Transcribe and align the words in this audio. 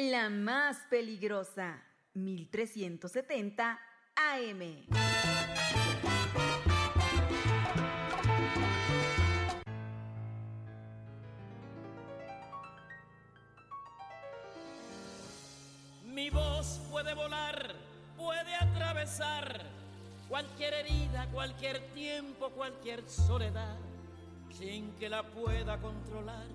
La 0.00 0.30
más 0.30 0.76
peligrosa, 0.88 1.82
1370 2.14 3.80
AM. 4.14 4.58
Mi 16.04 16.30
voz 16.30 16.80
puede 16.92 17.14
volar, 17.14 17.74
puede 18.16 18.54
atravesar 18.54 19.62
cualquier 20.28 20.74
herida, 20.74 21.28
cualquier 21.32 21.80
tiempo, 21.92 22.50
cualquier 22.50 23.02
soledad, 23.08 23.76
sin 24.52 24.92
que 24.92 25.08
la 25.08 25.24
pueda 25.24 25.80
controlar. 25.80 26.46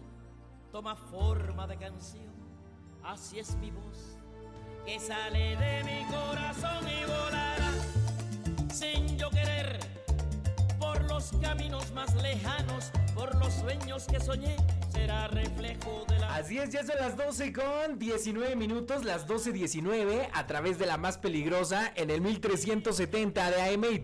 Toma 0.71 0.95
forma 0.95 1.67
de 1.67 1.75
canción, 1.77 2.42
así 3.05 3.39
es 3.39 3.55
mi 3.55 3.71
voz, 3.71 4.17
que 4.85 4.99
sale 4.99 5.55
de 5.57 5.83
mi 5.83 6.05
corazón 6.05 6.85
y 6.87 7.05
volará, 7.05 7.71
sin 8.73 9.17
yo 9.17 9.29
querer, 9.29 9.79
por 10.79 11.01
los 11.03 11.31
caminos 11.41 11.91
más 11.91 12.13
lejanos, 12.15 12.91
por 13.13 13.35
los 13.35 13.53
sueños 13.53 14.05
que 14.05 14.19
soñé 14.19 14.55
será 14.91 15.27
reflejo 15.27 16.05
de 16.07 16.19
la... 16.19 16.35
Así 16.35 16.57
es, 16.57 16.71
ya 16.71 16.85
son 16.85 16.97
las 16.99 17.17
12 17.17 17.53
con 17.53 17.99
19 17.99 18.55
minutos, 18.55 19.03
las 19.03 19.27
12.19 19.27 20.29
a 20.31 20.47
través 20.47 20.79
de 20.79 20.85
la 20.85 20.97
más 20.97 21.17
peligrosa 21.17 21.91
en 21.95 22.09
el 22.09 22.21
1370 22.21 23.51
de 23.51 23.61
AM 23.61 23.85
y 23.91 23.99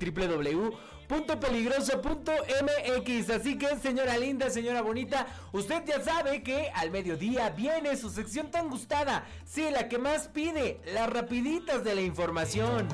www.peligroso.mx. 1.09 3.29
Así 3.29 3.57
que, 3.57 3.77
señora 3.77 4.17
linda, 4.17 4.49
señora 4.49 4.81
bonita, 4.81 5.27
usted 5.51 5.83
ya 5.85 6.01
sabe 6.01 6.41
que 6.43 6.71
al 6.75 6.91
mediodía 6.91 7.49
viene 7.49 7.97
su 7.97 8.09
sección 8.09 8.51
tan 8.51 8.69
gustada, 8.69 9.25
sí, 9.45 9.67
la 9.71 9.89
que 9.89 9.97
más 9.97 10.27
pide, 10.27 10.79
las 10.93 11.09
rapiditas 11.09 11.83
de 11.83 11.95
la 11.95 12.01
información. 12.01 12.87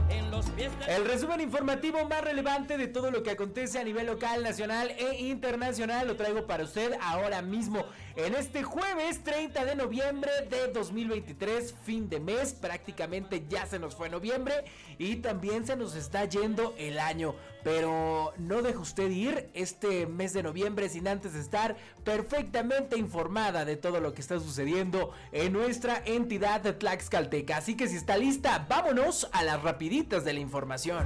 El 0.88 1.06
resumen 1.06 1.42
informativo 1.42 2.06
más 2.06 2.24
relevante 2.24 2.78
de 2.78 2.88
todo 2.88 3.12
lo 3.12 3.22
que 3.24 3.32
acontece 3.32 3.80
a 3.80 3.84
nivel 3.84 4.08
local, 4.08 4.44
nacional 4.44 4.92
e 4.92 5.26
internacional 5.26 6.08
lo 6.08 6.16
traigo 6.16 6.48
para 6.48 6.64
usted 6.64 6.94
ahora 7.02 7.42
mismo 7.42 7.84
en 8.16 8.34
este 8.34 8.64
jueves 8.64 9.22
30 9.24 9.66
de 9.66 9.76
noviembre 9.76 10.32
de 10.50 10.70
2023, 10.72 11.76
fin 11.84 12.08
de 12.08 12.22
mes, 12.22 12.54
prácticamente 12.54 13.44
ya 13.50 13.66
se 13.66 13.78
nos 13.78 13.94
fue 13.96 14.10
noviembre 14.10 14.64
y 14.98 15.18
también 15.18 15.66
se 15.66 15.76
nos 15.76 15.96
está 15.96 16.24
yendo 16.24 16.74
el 16.78 17.00
año, 17.00 17.36
pero 17.64 18.05
no 18.38 18.62
deje 18.62 18.78
usted 18.78 19.10
ir 19.10 19.50
este 19.54 20.06
mes 20.06 20.34
de 20.34 20.44
noviembre 20.44 20.90
sin 20.90 21.08
antes 21.08 21.36
estar 21.36 21.76
perfectamente 22.04 22.98
informada 22.98 23.66
de 23.66 23.78
todo 23.78 24.00
lo 24.00 24.14
que 24.14 24.22
está 24.22 24.40
sucediendo 24.40 25.12
en 25.32 25.54
nuestra 25.54 26.02
entidad 26.06 26.62
de 26.62 26.74
Tlaxcalteca, 26.74 27.58
así 27.58 27.76
que 27.76 27.88
si 27.88 27.96
está 27.96 28.18
lista, 28.18 28.66
vámonos 28.70 29.30
a 29.32 29.44
las 29.44 29.62
rapiditas 29.62 30.24
de 30.26 30.34
la 30.34 30.40
información. 30.40 31.06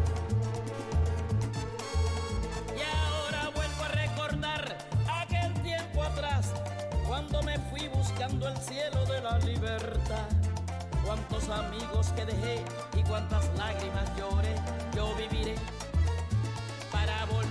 Y 2.75 2.81
ahora 2.81 3.49
vuelvo 3.55 3.83
a 3.83 3.87
recordar 3.89 4.77
aquel 5.07 5.53
tiempo 5.61 6.03
atrás, 6.03 6.53
cuando 7.07 7.41
me 7.43 7.57
fui 7.69 7.87
buscando 7.89 8.47
el 8.47 8.57
cielo 8.57 9.05
de 9.05 9.21
la 9.21 9.39
libertad. 9.39 10.27
Cuántos 11.05 11.49
amigos 11.49 12.09
que 12.15 12.25
dejé 12.25 12.63
y 12.95 13.01
cuántas 13.03 13.49
lágrimas 13.57 14.15
lloré, 14.15 14.53
yo 14.95 15.15
viviré. 15.15 15.55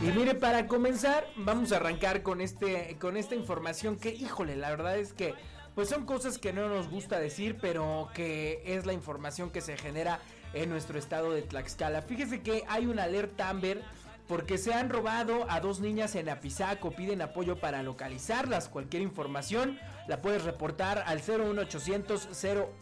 Y 0.02 0.12
mire, 0.12 0.34
para 0.34 0.66
comenzar, 0.68 1.26
vamos 1.36 1.72
a 1.72 1.76
arrancar 1.76 2.22
con 2.22 2.40
este 2.40 2.96
con 3.00 3.16
esta 3.16 3.34
información 3.34 3.96
que, 3.96 4.10
híjole, 4.10 4.56
la 4.56 4.70
verdad 4.70 4.96
es 4.96 5.12
que 5.12 5.34
pues 5.74 5.88
son 5.88 6.06
cosas 6.06 6.38
que 6.38 6.52
no 6.52 6.68
nos 6.68 6.88
gusta 6.88 7.18
decir, 7.20 7.58
pero 7.60 8.08
que 8.14 8.62
es 8.64 8.86
la 8.86 8.92
información 8.92 9.50
que 9.50 9.60
se 9.60 9.76
genera 9.76 10.20
en 10.52 10.70
nuestro 10.70 10.98
estado 10.98 11.32
de 11.32 11.42
Tlaxcala. 11.42 12.02
Fíjese 12.02 12.42
que 12.42 12.64
hay 12.68 12.86
una 12.86 13.04
alerta 13.04 13.48
Amber 13.48 13.82
porque 14.28 14.58
se 14.58 14.74
han 14.74 14.90
robado 14.90 15.46
a 15.50 15.60
dos 15.60 15.80
niñas 15.80 16.14
en 16.14 16.28
Apizaco. 16.28 16.90
Piden 16.92 17.22
apoyo 17.22 17.58
para 17.58 17.82
localizarlas. 17.82 18.68
Cualquier 18.68 19.02
información 19.02 19.78
la 20.06 20.20
puedes 20.20 20.44
reportar 20.44 21.02
al 21.06 21.20
01800 21.20 22.28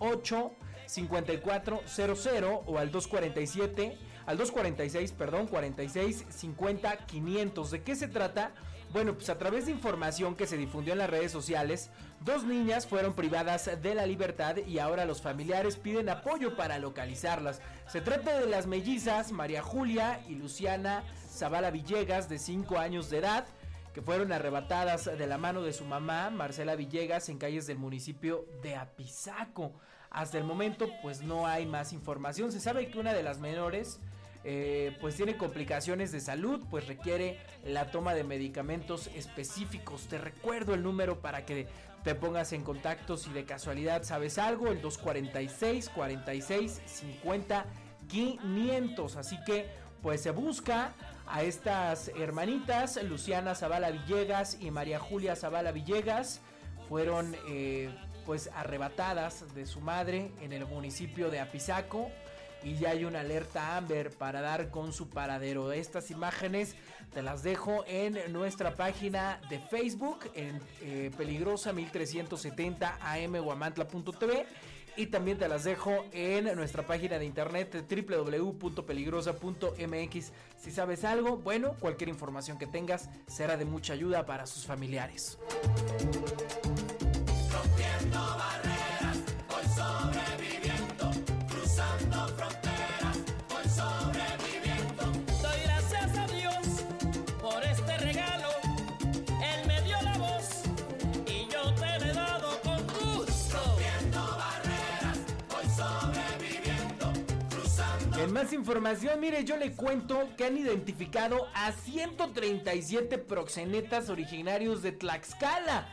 08 0.01 0.53
5400 0.87 2.61
o 2.67 2.79
al 2.79 2.91
247 2.91 3.99
al 4.27 4.37
246, 4.39 5.13
perdón, 5.13 5.47
46 5.47 6.27
50 6.29 6.97
500. 7.07 7.71
¿De 7.71 7.83
qué 7.83 7.97
se 7.97 8.09
trata? 8.09 8.53
Bueno, 8.93 9.15
pues 9.15 9.29
a 9.31 9.39
través 9.39 9.67
de 9.67 9.73
información 9.73 10.37
que 10.37 10.47
se 10.47 10.57
difundió 10.57 10.93
en 10.93 11.01
las 11.01 11.11
redes 11.11 11.33
sociales, 11.33 11.91
dos 12.25 12.45
niñas 12.45 12.87
fueron 12.87 13.15
privadas 13.15 13.71
de 13.83 13.95
la 13.95 14.07
libertad 14.07 14.57
y 14.57 14.79
ahora 14.79 15.05
los 15.05 15.21
familiares 15.21 15.77
piden 15.77 16.09
apoyo 16.09 16.57
para 16.57 16.79
localizarlas. 16.79 17.61
Se 17.89 18.01
trata 18.01 18.39
de 18.41 18.47
las 18.47 18.67
mellizas 18.67 19.33
María 19.33 19.63
Julia 19.63 20.21
y 20.29 20.35
Luciana 20.35 21.03
Zavala 21.31 21.71
Villegas 21.71 22.29
de 22.29 22.39
5 22.39 22.79
años 22.79 23.11
de 23.11 23.19
edad 23.19 23.47
que 23.97 24.03
fueron 24.03 24.31
arrebatadas 24.31 25.07
de 25.07 25.27
la 25.27 25.39
mano 25.39 25.63
de 25.63 25.73
su 25.73 25.87
mamá, 25.87 26.29
Marcela 26.29 26.77
Villegas, 26.77 27.31
en 27.31 27.39
calles 27.39 27.67
del 27.67 27.79
municipio 27.79 28.45
de 28.63 28.77
Apizaco. 28.77 29.73
Hasta 30.11 30.37
el 30.37 30.45
momento, 30.45 30.91
pues 31.01 31.23
no 31.23 31.47
hay 31.47 31.65
más 31.65 31.95
información. 31.95 32.53
Se 32.53 32.61
sabe 32.61 32.89
que 32.91 32.99
una 32.99 33.15
de 33.15 33.23
las 33.23 33.39
menores, 33.39 33.99
eh, 34.49 34.97
pues 35.01 35.17
tiene 35.17 35.37
complicaciones 35.37 36.13
de 36.13 36.21
salud, 36.21 36.65
pues 36.71 36.87
requiere 36.87 37.41
la 37.65 37.91
toma 37.91 38.15
de 38.15 38.23
medicamentos 38.23 39.11
específicos. 39.17 40.07
Te 40.07 40.19
recuerdo 40.19 40.73
el 40.73 40.85
número 40.85 41.21
para 41.21 41.45
que 41.45 41.67
te 42.05 42.15
pongas 42.15 42.53
en 42.53 42.63
contacto 42.63 43.17
si 43.17 43.33
de 43.33 43.45
casualidad 43.45 44.05
sabes 44.05 44.39
algo, 44.39 44.69
el 44.69 44.81
246 44.81 45.89
46 45.89 46.81
50 46.87 47.67
500. 48.09 49.17
Así 49.17 49.37
que 49.45 49.67
pues 50.01 50.23
se 50.23 50.31
busca 50.31 50.95
a 51.27 51.43
estas 51.43 52.13
hermanitas, 52.17 53.03
Luciana 53.03 53.57
Zavala 53.57 53.91
Villegas 53.91 54.59
y 54.61 54.71
María 54.71 55.01
Julia 55.01 55.35
Zavala 55.35 55.73
Villegas, 55.73 56.41
fueron 56.89 57.35
eh, 57.49 57.93
pues 58.25 58.49
arrebatadas 58.55 59.53
de 59.57 59.67
su 59.67 59.81
madre 59.81 60.31
en 60.41 60.53
el 60.53 60.67
municipio 60.67 61.31
de 61.33 61.41
Apizaco 61.41 62.13
y 62.63 62.77
ya 62.77 62.91
hay 62.91 63.05
una 63.05 63.21
alerta 63.21 63.77
Amber 63.77 64.11
para 64.11 64.41
dar 64.41 64.71
con 64.71 64.93
su 64.93 65.09
paradero. 65.09 65.73
Estas 65.73 66.11
imágenes 66.11 66.77
te 67.13 67.23
las 67.23 67.43
dejo 67.43 67.85
en 67.87 68.33
nuestra 68.33 68.75
página 68.75 69.41
de 69.49 69.59
Facebook 69.59 70.31
en 70.35 70.61
eh, 70.83 71.11
peligrosa 71.17 71.73
1370 71.73 72.99
amguamantla.tv 73.01 74.47
y 74.97 75.07
también 75.07 75.39
te 75.39 75.49
las 75.49 75.65
dejo 75.65 76.05
en 76.13 76.55
nuestra 76.57 76.87
página 76.87 77.19
de 77.19 77.25
internet 77.27 77.85
www.peligrosa.mx. 77.89 80.33
Si 80.59 80.71
sabes 80.71 81.05
algo, 81.05 81.37
bueno, 81.37 81.77
cualquier 81.79 82.09
información 82.09 82.59
que 82.59 82.67
tengas 82.67 83.11
será 83.27 83.57
de 83.57 83.67
mucha 83.67 83.93
ayuda 83.93 84.25
para 84.25 84.47
sus 84.47 84.65
familiares. 84.65 85.39
Más 108.37 108.53
información, 108.53 109.19
mire, 109.19 109.45
yo 109.45 109.57
le 109.57 109.73
cuento 109.73 110.29
que 110.37 110.45
han 110.45 110.59
identificado 110.59 111.49
a 111.55 111.73
137 111.73 113.17
proxenetas 113.17 114.11
originarios 114.11 114.83
de 114.83 114.93
Tlaxcala. 114.93 115.89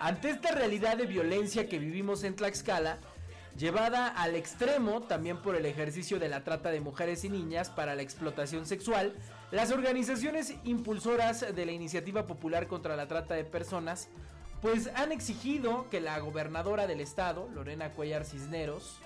Ante 0.00 0.30
esta 0.30 0.50
realidad 0.50 0.96
de 0.96 1.06
violencia 1.06 1.68
que 1.68 1.78
vivimos 1.78 2.24
en 2.24 2.34
Tlaxcala, 2.34 2.98
llevada 3.56 4.08
al 4.08 4.34
extremo 4.34 5.02
también 5.02 5.40
por 5.40 5.54
el 5.54 5.64
ejercicio 5.64 6.18
de 6.18 6.28
la 6.28 6.42
trata 6.42 6.72
de 6.72 6.80
mujeres 6.80 7.22
y 7.22 7.28
niñas 7.28 7.70
para 7.70 7.94
la 7.94 8.02
explotación 8.02 8.66
sexual, 8.66 9.14
las 9.52 9.70
organizaciones 9.70 10.54
impulsoras 10.64 11.54
de 11.54 11.66
la 11.66 11.70
iniciativa 11.70 12.26
popular 12.26 12.66
contra 12.66 12.96
la 12.96 13.06
trata 13.06 13.34
de 13.34 13.44
personas 13.44 14.08
pues 14.60 14.90
han 14.96 15.12
exigido 15.12 15.88
que 15.88 16.00
la 16.00 16.18
gobernadora 16.18 16.88
del 16.88 17.00
estado, 17.00 17.48
Lorena 17.54 17.92
Cuellar 17.92 18.24
Cisneros, 18.24 19.00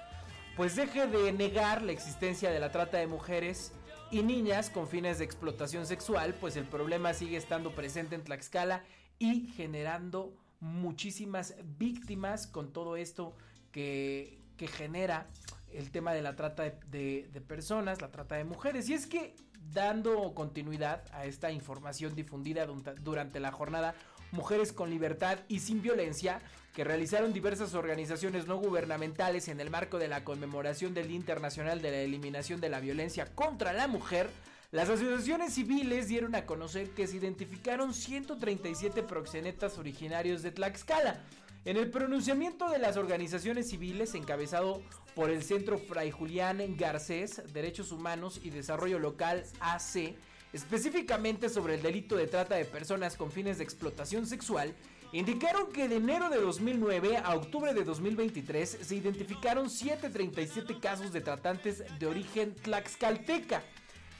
pues 0.56 0.76
deje 0.76 1.06
de 1.06 1.32
negar 1.32 1.82
la 1.82 1.92
existencia 1.92 2.50
de 2.50 2.60
la 2.60 2.70
trata 2.70 2.98
de 2.98 3.06
mujeres 3.06 3.72
y 4.10 4.22
niñas 4.22 4.70
con 4.70 4.88
fines 4.88 5.18
de 5.18 5.24
explotación 5.24 5.86
sexual, 5.86 6.34
pues 6.34 6.56
el 6.56 6.64
problema 6.64 7.14
sigue 7.14 7.36
estando 7.36 7.74
presente 7.74 8.14
en 8.14 8.24
Tlaxcala 8.24 8.84
y 9.18 9.48
generando 9.56 10.34
muchísimas 10.58 11.54
víctimas 11.78 12.46
con 12.46 12.72
todo 12.72 12.96
esto 12.96 13.36
que, 13.72 14.38
que 14.56 14.66
genera 14.66 15.28
el 15.72 15.90
tema 15.90 16.12
de 16.12 16.22
la 16.22 16.36
trata 16.36 16.64
de, 16.64 17.42
personas, 17.46 18.00
la 18.00 18.10
trata 18.10 18.36
de 18.36 18.44
mujeres. 18.44 18.88
Y 18.88 18.94
es 18.94 19.06
que 19.06 19.34
dando 19.72 20.34
continuidad 20.34 21.04
a 21.12 21.26
esta 21.26 21.50
información 21.50 22.14
difundida 22.14 22.66
durante 23.00 23.40
la 23.40 23.52
jornada 23.52 23.94
Mujeres 24.32 24.72
con 24.72 24.90
Libertad 24.90 25.38
y 25.48 25.60
Sin 25.60 25.82
Violencia, 25.82 26.40
que 26.74 26.84
realizaron 26.84 27.32
diversas 27.32 27.74
organizaciones 27.74 28.46
no 28.46 28.56
gubernamentales 28.56 29.48
en 29.48 29.60
el 29.60 29.70
marco 29.70 29.98
de 29.98 30.08
la 30.08 30.24
conmemoración 30.24 30.94
del 30.94 31.08
Día 31.08 31.16
Internacional 31.16 31.82
de 31.82 31.90
la 31.90 31.98
Eliminación 31.98 32.60
de 32.60 32.68
la 32.68 32.80
Violencia 32.80 33.26
contra 33.34 33.72
la 33.72 33.88
Mujer, 33.88 34.30
las 34.72 34.88
asociaciones 34.88 35.54
civiles 35.54 36.06
dieron 36.06 36.36
a 36.36 36.46
conocer 36.46 36.90
que 36.90 37.08
se 37.08 37.16
identificaron 37.16 37.92
137 37.92 39.02
proxenetas 39.02 39.78
originarios 39.78 40.42
de 40.42 40.52
Tlaxcala. 40.52 41.18
En 41.64 41.76
el 41.76 41.90
pronunciamiento 41.90 42.70
de 42.70 42.78
las 42.78 42.96
organizaciones 42.96 43.68
civiles 43.68 44.14
encabezado 44.14 44.80
por 45.16 45.28
el 45.28 45.42
Centro 45.42 45.76
Fray 45.76 46.12
Julián 46.12 46.62
Garcés, 46.76 47.42
Derechos 47.52 47.90
Humanos 47.90 48.40
y 48.44 48.50
Desarrollo 48.50 49.00
Local 49.00 49.44
AC, 49.58 50.14
específicamente 50.52 51.48
sobre 51.48 51.74
el 51.74 51.82
delito 51.82 52.16
de 52.16 52.26
trata 52.26 52.56
de 52.56 52.64
personas 52.64 53.16
con 53.16 53.30
fines 53.30 53.58
de 53.58 53.64
explotación 53.64 54.26
sexual, 54.26 54.74
indicaron 55.12 55.72
que 55.72 55.88
de 55.88 55.96
enero 55.96 56.28
de 56.28 56.40
2009 56.40 57.18
a 57.18 57.34
octubre 57.34 57.74
de 57.74 57.84
2023 57.84 58.78
se 58.82 58.96
identificaron 58.96 59.68
737 59.70 60.78
casos 60.78 61.12
de 61.12 61.20
tratantes 61.20 61.84
de 61.98 62.06
origen 62.06 62.54
tlaxcalteca. 62.54 63.62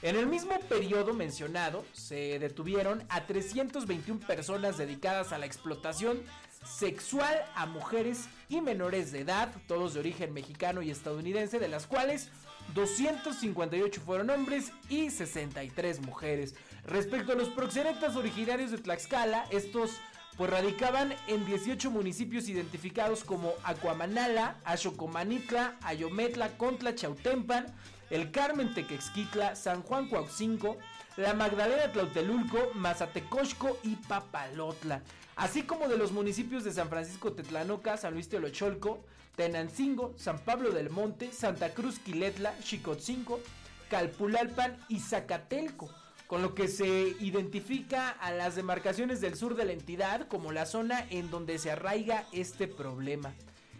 En 0.01 0.15
el 0.15 0.25
mismo 0.25 0.59
periodo 0.61 1.13
mencionado, 1.13 1.85
se 1.93 2.39
detuvieron 2.39 3.03
a 3.09 3.27
321 3.27 4.19
personas 4.25 4.77
dedicadas 4.77 5.31
a 5.31 5.37
la 5.37 5.45
explotación 5.45 6.23
sexual 6.65 7.45
a 7.55 7.65
mujeres 7.67 8.27
y 8.51 8.59
menores 8.59 9.13
de 9.13 9.21
edad, 9.21 9.49
todos 9.65 9.93
de 9.93 10.01
origen 10.01 10.33
mexicano 10.33 10.81
y 10.81 10.91
estadounidense, 10.91 11.57
de 11.57 11.69
las 11.69 11.87
cuales 11.87 12.29
258 12.73 14.01
fueron 14.05 14.29
hombres 14.29 14.73
y 14.89 15.09
63 15.09 16.01
mujeres. 16.01 16.53
Respecto 16.85 17.31
a 17.31 17.35
los 17.35 17.47
proxenetas 17.47 18.17
originarios 18.17 18.71
de 18.71 18.77
Tlaxcala, 18.77 19.45
estos 19.51 19.91
pues 20.37 20.49
radicaban 20.49 21.13
en 21.27 21.45
18 21.45 21.91
municipios 21.91 22.49
identificados 22.49 23.23
como 23.23 23.53
Acuamanala, 23.63 24.57
Axocomanitla, 24.65 25.77
Ayometla, 25.81 26.57
Contla, 26.57 26.93
Chautempan, 26.93 27.67
El 28.09 28.31
Carmen 28.31 28.73
Tequexquitla, 28.73 29.55
San 29.55 29.81
Juan 29.81 30.09
Cuaucinco, 30.09 30.77
La 31.17 31.33
Magdalena 31.33 31.91
Tlautelulco, 31.91 32.71
Mazatecosco 32.73 33.77
y 33.83 33.97
Papalotla, 33.97 35.01
así 35.35 35.63
como 35.63 35.89
de 35.89 35.97
los 35.97 36.13
municipios 36.13 36.63
de 36.63 36.71
San 36.71 36.89
Francisco 36.89 37.33
Tetlanoca, 37.33 37.97
San 37.97 38.13
Luis 38.13 38.29
Teolocholco, 38.29 39.03
Tenancingo, 39.35 40.13
San 40.17 40.39
Pablo 40.39 40.71
del 40.71 40.89
Monte, 40.89 41.31
Santa 41.33 41.73
Cruz 41.73 41.99
Quiletla, 41.99 42.53
Xicotzinco, 42.63 43.41
Calpulalpan 43.89 44.77
y 44.87 44.99
Zacatelco 44.99 45.89
con 46.27 46.41
lo 46.41 46.55
que 46.55 46.69
se 46.69 47.13
identifica 47.19 48.09
a 48.09 48.31
las 48.31 48.55
demarcaciones 48.55 49.19
del 49.19 49.35
sur 49.35 49.57
de 49.57 49.65
la 49.65 49.73
entidad 49.73 50.29
como 50.29 50.53
la 50.53 50.65
zona 50.65 51.05
en 51.09 51.29
donde 51.29 51.57
se 51.57 51.71
arraiga 51.71 52.25
este 52.31 52.69
problema. 52.69 53.33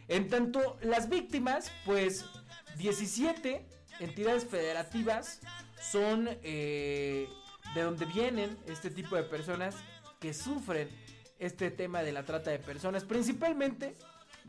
En 0.09 0.27
tanto, 0.27 0.77
las 0.81 1.07
víctimas, 1.07 1.71
pues 1.85 2.25
17 2.77 3.65
entidades 4.01 4.43
federativas 4.43 5.39
son 5.81 6.29
eh, 6.43 7.27
de 7.73 7.81
donde 7.81 8.05
vienen 8.05 8.57
este 8.67 8.89
tipo 8.89 9.15
de 9.15 9.23
personas 9.23 9.75
que 10.19 10.33
sufren 10.33 10.89
este 11.39 11.71
tema 11.71 12.03
de 12.03 12.11
la 12.11 12.23
trata 12.23 12.51
de 12.51 12.59
personas, 12.59 13.03
principalmente 13.03 13.95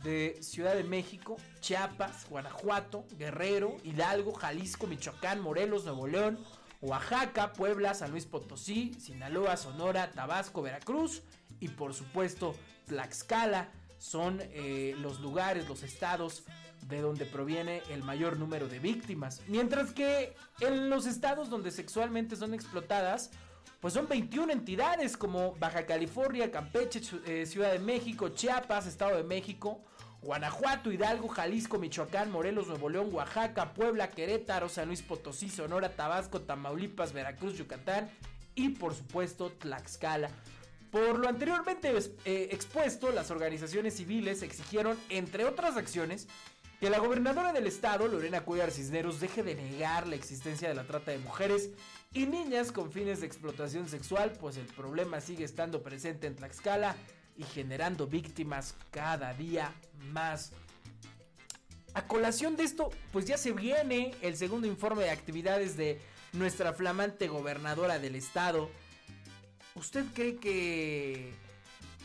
de 0.03 0.39
Ciudad 0.43 0.75
de 0.75 0.85
México, 0.85 1.37
Chiapas, 1.61 2.29
Guanajuato, 2.29 3.07
Guerrero, 3.17 3.77
Hidalgo, 3.85 4.33
Jalisco, 4.35 4.87
Michoacán, 4.87 5.41
Morelos, 5.41 5.85
Nuevo 5.85 6.07
León, 6.07 6.39
Oaxaca, 6.83 7.53
Puebla, 7.53 7.95
San 7.95 8.11
Luis 8.11 8.27
Potosí, 8.27 8.95
Sinaloa, 9.01 9.57
Sonora, 9.57 10.11
Tabasco, 10.11 10.63
Veracruz 10.63 11.23
y 11.61 11.69
por 11.69 11.95
supuesto 11.95 12.55
Tlaxcala. 12.87 13.71
Son 13.99 14.41
eh, 14.41 14.97
los 14.99 15.21
lugares, 15.21 15.69
los 15.69 15.85
estados 15.85 16.43
de 16.89 17.01
donde 17.01 17.25
proviene 17.25 17.83
el 17.91 18.03
mayor 18.03 18.39
número 18.39 18.69
de 18.69 18.79
víctimas. 18.79 19.41
Mientras 19.49 19.93
que 19.93 20.35
en 20.61 20.91
los 20.91 21.07
estados 21.07 21.51
donde 21.51 21.71
sexualmente 21.71 22.37
son 22.37 22.55
explotadas, 22.55 23.31
pues 23.81 23.95
son 23.95 24.09
21 24.09 24.53
entidades 24.53 25.17
como 25.17 25.57
Baja 25.57 25.87
California, 25.87 26.51
Campeche, 26.51 27.01
eh, 27.27 27.47
Ciudad 27.47 27.73
de 27.73 27.81
México, 27.81 28.29
Chiapas, 28.29 28.87
Estado 28.87 29.17
de 29.17 29.25
México, 29.25 29.81
Guanajuato, 30.23 30.93
Hidalgo, 30.93 31.29
Jalisco, 31.29 31.79
Michoacán, 31.79 32.31
Morelos, 32.31 32.69
Nuevo 32.69 32.89
León, 32.89 33.09
Oaxaca, 33.13 33.75
Puebla, 33.75 34.11
Querétaro, 34.11 34.69
San 34.69 34.87
Luis 34.87 35.03
Potosí, 35.03 35.49
Sonora, 35.49 35.97
Tabasco, 35.97 36.43
Tamaulipas, 36.43 37.13
Veracruz, 37.13 37.59
Yucatán 37.59 38.09
y 38.55 38.69
por 38.71 38.95
supuesto 38.95 39.51
Tlaxcala. 39.51 40.31
Por 40.93 41.19
lo 41.19 41.27
anteriormente 41.27 41.93
eh, 42.25 42.49
expuesto, 42.53 43.11
las 43.11 43.31
organizaciones 43.31 43.97
civiles 43.97 44.43
exigieron, 44.43 44.97
entre 45.09 45.45
otras 45.45 45.77
acciones, 45.77 46.29
que 46.83 46.91
la 46.91 46.99
gobernadora 46.99 47.53
del 47.53 47.69
estado, 47.69 48.09
Lorena 48.09 48.41
Cuellar 48.41 48.73
Cisneros, 48.73 49.21
deje 49.21 49.45
de 49.45 49.55
negar 49.55 50.09
la 50.09 50.17
existencia 50.17 50.67
de 50.67 50.75
la 50.75 50.83
trata 50.83 51.13
de 51.13 51.19
mujeres 51.19 51.71
y 52.13 52.27
niñas 52.27 52.73
con 52.73 52.91
fines 52.91 53.21
de 53.21 53.27
explotación 53.29 53.89
sexual, 53.89 54.33
pues 54.33 54.57
el 54.57 54.67
problema 54.67 55.21
sigue 55.21 55.45
estando 55.45 55.85
presente 55.85 56.27
en 56.27 56.35
Tlaxcala 56.35 56.97
y 57.37 57.45
generando 57.45 58.09
víctimas 58.09 58.75
cada 58.91 59.33
día 59.33 59.73
más. 60.11 60.51
A 61.95 62.09
colación 62.09 62.57
de 62.57 62.65
esto, 62.65 62.91
pues 63.13 63.27
ya 63.27 63.39
se 63.39 63.53
viene 63.53 64.13
el 64.21 64.37
segundo 64.37 64.67
informe 64.67 65.05
de 65.05 65.11
actividades 65.11 65.77
de 65.77 66.01
nuestra 66.33 66.73
flamante 66.73 67.29
gobernadora 67.29 68.01
del 68.01 68.17
estado. 68.17 68.69
¿Usted 69.77 70.05
cree 70.13 70.35
que 70.39 71.33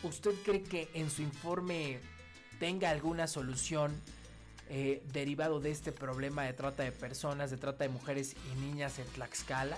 usted 0.04 0.34
cree 0.44 0.62
que 0.62 0.88
en 0.94 1.10
su 1.10 1.22
informe 1.22 1.98
tenga 2.60 2.90
alguna 2.90 3.26
solución 3.26 4.00
eh, 4.68 5.02
derivado 5.12 5.60
de 5.60 5.70
este 5.70 5.92
problema 5.92 6.44
de 6.44 6.52
trata 6.52 6.82
de 6.82 6.92
personas, 6.92 7.50
de 7.50 7.56
trata 7.56 7.84
de 7.84 7.90
mujeres 7.90 8.36
y 8.52 8.60
niñas 8.60 8.98
en 8.98 9.06
Tlaxcala? 9.06 9.76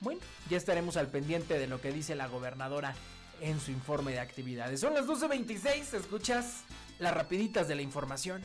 Bueno, 0.00 0.20
ya 0.48 0.56
estaremos 0.56 0.96
al 0.96 1.08
pendiente 1.08 1.58
de 1.58 1.66
lo 1.66 1.80
que 1.80 1.92
dice 1.92 2.14
la 2.14 2.28
gobernadora 2.28 2.94
en 3.40 3.60
su 3.60 3.70
informe 3.70 4.12
de 4.12 4.20
actividades. 4.20 4.80
Son 4.80 4.94
las 4.94 5.06
12.26, 5.06 5.94
escuchas 5.94 6.64
las 6.98 7.14
rapiditas 7.14 7.68
de 7.68 7.74
la 7.74 7.82
información. 7.82 8.42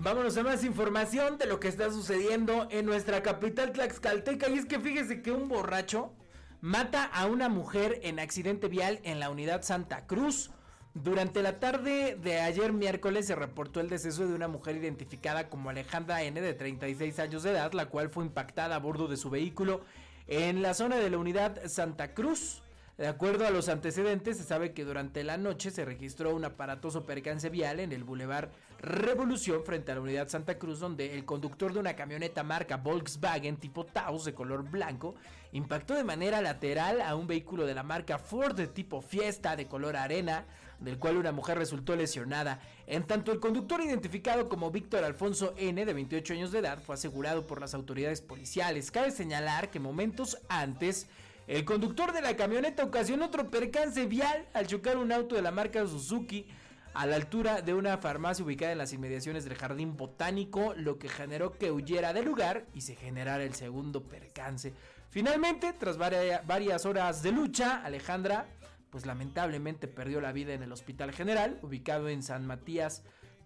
Vámonos 0.00 0.36
a 0.36 0.42
más 0.42 0.64
información 0.64 1.36
de 1.38 1.46
lo 1.46 1.60
que 1.60 1.68
está 1.68 1.90
sucediendo 1.90 2.68
en 2.70 2.86
nuestra 2.86 3.22
capital 3.22 3.72
Tlaxcalteca. 3.72 4.48
Y 4.48 4.58
es 4.58 4.66
que 4.66 4.80
fíjese 4.80 5.20
que 5.20 5.30
un 5.30 5.48
borracho 5.48 6.12
mata 6.60 7.04
a 7.04 7.26
una 7.26 7.48
mujer 7.48 8.00
en 8.02 8.18
accidente 8.18 8.68
vial 8.68 9.00
en 9.02 9.20
la 9.20 9.30
unidad 9.30 9.62
Santa 9.62 10.06
Cruz. 10.06 10.50
Durante 10.94 11.42
la 11.42 11.60
tarde 11.60 12.16
de 12.22 12.40
ayer 12.40 12.72
miércoles 12.72 13.26
se 13.26 13.34
reportó 13.34 13.80
el 13.80 13.90
deceso 13.90 14.26
de 14.26 14.34
una 14.34 14.48
mujer 14.48 14.76
identificada 14.76 15.48
como 15.50 15.70
Alejandra 15.70 16.22
N 16.22 16.40
de 16.40 16.54
36 16.54 17.18
años 17.18 17.42
de 17.42 17.50
edad, 17.50 17.72
la 17.72 17.86
cual 17.86 18.10
fue 18.10 18.24
impactada 18.24 18.76
a 18.76 18.78
bordo 18.78 19.08
de 19.08 19.16
su 19.16 19.28
vehículo 19.28 19.82
en 20.28 20.62
la 20.62 20.72
zona 20.72 20.96
de 20.96 21.10
la 21.10 21.18
unidad 21.18 21.66
Santa 21.66 22.14
Cruz. 22.14 22.63
De 22.96 23.08
acuerdo 23.08 23.44
a 23.44 23.50
los 23.50 23.68
antecedentes, 23.68 24.36
se 24.36 24.44
sabe 24.44 24.72
que 24.72 24.84
durante 24.84 25.24
la 25.24 25.36
noche 25.36 25.72
se 25.72 25.84
registró 25.84 26.32
un 26.32 26.44
aparatoso 26.44 27.04
percance 27.04 27.50
vial 27.50 27.80
en 27.80 27.90
el 27.90 28.04
Boulevard 28.04 28.50
Revolución 28.78 29.64
frente 29.64 29.90
a 29.90 29.96
la 29.96 30.00
unidad 30.00 30.28
Santa 30.28 30.58
Cruz, 30.58 30.78
donde 30.78 31.14
el 31.14 31.24
conductor 31.24 31.72
de 31.72 31.80
una 31.80 31.96
camioneta 31.96 32.44
marca 32.44 32.76
Volkswagen 32.76 33.56
tipo 33.56 33.84
Taos 33.84 34.24
de 34.24 34.34
color 34.34 34.70
blanco 34.70 35.16
impactó 35.50 35.94
de 35.94 36.04
manera 36.04 36.40
lateral 36.40 37.00
a 37.00 37.16
un 37.16 37.26
vehículo 37.26 37.66
de 37.66 37.74
la 37.74 37.82
marca 37.82 38.18
Ford 38.18 38.54
de 38.54 38.68
tipo 38.68 39.02
Fiesta 39.02 39.56
de 39.56 39.66
color 39.66 39.96
arena, 39.96 40.44
del 40.78 40.98
cual 40.98 41.16
una 41.16 41.32
mujer 41.32 41.58
resultó 41.58 41.96
lesionada. 41.96 42.60
En 42.86 43.04
tanto, 43.08 43.32
el 43.32 43.40
conductor 43.40 43.80
identificado 43.80 44.48
como 44.48 44.70
Víctor 44.70 45.02
Alfonso 45.02 45.54
N, 45.56 45.84
de 45.84 45.92
28 45.92 46.34
años 46.34 46.52
de 46.52 46.60
edad, 46.60 46.78
fue 46.80 46.94
asegurado 46.94 47.46
por 47.46 47.60
las 47.60 47.74
autoridades 47.74 48.20
policiales. 48.20 48.92
Cabe 48.92 49.10
señalar 49.10 49.70
que 49.70 49.80
momentos 49.80 50.38
antes, 50.48 51.08
el 51.46 51.64
conductor 51.64 52.12
de 52.12 52.22
la 52.22 52.36
camioneta 52.36 52.84
ocasionó 52.84 53.26
otro 53.26 53.50
percance 53.50 54.06
vial 54.06 54.48
al 54.54 54.66
chocar 54.66 54.96
un 54.96 55.12
auto 55.12 55.34
de 55.34 55.42
la 55.42 55.50
marca 55.50 55.86
Suzuki 55.86 56.46
a 56.94 57.06
la 57.06 57.16
altura 57.16 57.60
de 57.60 57.74
una 57.74 57.98
farmacia 57.98 58.44
ubicada 58.44 58.72
en 58.72 58.78
las 58.78 58.92
inmediaciones 58.92 59.44
del 59.44 59.56
jardín 59.56 59.96
botánico, 59.96 60.74
lo 60.74 60.98
que 60.98 61.08
generó 61.08 61.58
que 61.58 61.72
huyera 61.72 62.12
del 62.12 62.24
lugar 62.24 62.66
y 62.72 62.82
se 62.82 62.94
generara 62.94 63.42
el 63.42 63.54
segundo 63.54 64.04
percance. 64.04 64.72
Finalmente, 65.10 65.72
tras 65.72 65.98
varias 65.98 66.86
horas 66.86 67.22
de 67.22 67.32
lucha, 67.32 67.84
Alejandra 67.84 68.48
pues 68.90 69.06
lamentablemente 69.06 69.88
perdió 69.88 70.20
la 70.20 70.30
vida 70.30 70.54
en 70.54 70.62
el 70.62 70.70
Hospital 70.70 71.12
General, 71.12 71.58
ubicado 71.62 72.08
en 72.08 72.22
San 72.22 72.46
Matías 72.46 73.02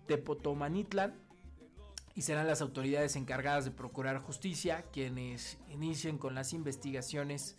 de 0.06 0.18
Potomanitlan. 0.18 1.14
Y 2.14 2.22
serán 2.22 2.46
las 2.46 2.60
autoridades 2.60 3.16
encargadas 3.16 3.64
de 3.64 3.70
procurar 3.70 4.18
justicia 4.18 4.84
quienes 4.92 5.56
inicien 5.70 6.18
con 6.18 6.34
las 6.34 6.52
investigaciones 6.52 7.56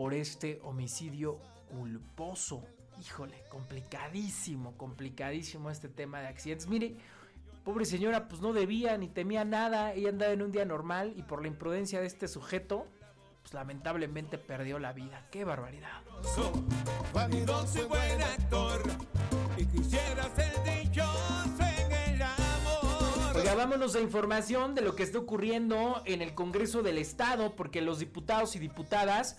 por 0.00 0.14
este 0.14 0.58
homicidio 0.62 1.38
culposo. 1.68 2.64
Híjole, 3.02 3.44
complicadísimo, 3.50 4.74
complicadísimo 4.78 5.68
este 5.68 5.90
tema 5.90 6.20
de 6.20 6.28
accidentes. 6.28 6.68
Mire, 6.68 6.96
pobre 7.64 7.84
señora, 7.84 8.26
pues 8.26 8.40
no 8.40 8.54
debía 8.54 8.96
ni 8.96 9.08
temía 9.08 9.44
nada. 9.44 9.92
Ella 9.92 10.08
andaba 10.08 10.32
en 10.32 10.40
un 10.40 10.52
día 10.52 10.64
normal 10.64 11.12
y 11.16 11.22
por 11.22 11.42
la 11.42 11.48
imprudencia 11.48 12.00
de 12.00 12.06
este 12.06 12.28
sujeto, 12.28 12.86
pues 13.42 13.52
lamentablemente 13.52 14.38
perdió 14.38 14.78
la 14.78 14.94
vida. 14.94 15.26
¡Qué 15.30 15.44
barbaridad! 15.44 16.00
Vanidoso 17.12 17.82
y 17.82 17.84
buen 17.84 18.22
actor 18.22 18.82
y 19.58 19.66
quisiera 19.66 20.34
ser 20.34 20.54
dichoso 20.64 21.62
en 21.76 21.92
el 22.14 22.22
amor. 22.22 23.36
Oiga, 23.36 23.54
vámonos 23.54 23.94
a 23.96 24.00
información 24.00 24.74
de 24.74 24.80
lo 24.80 24.96
que 24.96 25.02
está 25.02 25.18
ocurriendo 25.18 26.02
en 26.06 26.22
el 26.22 26.34
Congreso 26.34 26.82
del 26.82 26.96
Estado, 26.96 27.54
porque 27.54 27.82
los 27.82 27.98
diputados 27.98 28.56
y 28.56 28.60
diputadas 28.60 29.36